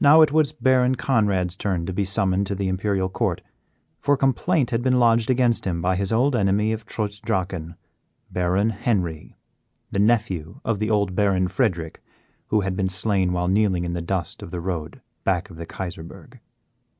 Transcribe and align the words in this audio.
Now 0.00 0.22
it 0.22 0.32
was 0.32 0.52
Baron 0.52 0.96
Conrad's 0.96 1.56
turn 1.56 1.86
to 1.86 1.92
be 1.92 2.04
summoned 2.04 2.48
to 2.48 2.56
the 2.56 2.66
Imperial 2.66 3.08
Court, 3.08 3.42
for 4.00 4.16
complaint 4.16 4.70
had 4.70 4.82
been 4.82 4.98
lodged 4.98 5.30
against 5.30 5.64
him 5.64 5.80
by 5.80 5.94
his 5.94 6.12
old 6.12 6.34
enemy 6.34 6.72
of 6.72 6.84
Trutz 6.84 7.20
Drachen 7.20 7.76
Baron 8.28 8.70
Henry 8.70 9.36
the 9.92 10.00
nephew 10.00 10.60
of 10.64 10.80
the 10.80 10.90
old 10.90 11.14
Baron 11.14 11.46
Frederick 11.46 12.02
who 12.48 12.62
had 12.62 12.74
been 12.76 12.88
slain 12.88 13.32
while 13.32 13.46
kneeling 13.46 13.84
in 13.84 13.92
the 13.92 14.02
dust 14.02 14.42
of 14.42 14.50
the 14.50 14.60
road 14.60 15.00
back 15.22 15.48
of 15.48 15.58
the 15.58 15.64
Kaiserburg. 15.64 16.40